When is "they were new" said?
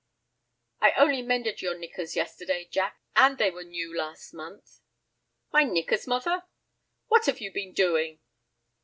3.37-3.95